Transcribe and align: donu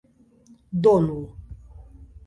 donu 0.83 1.19